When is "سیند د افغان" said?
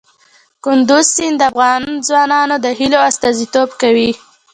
1.15-1.83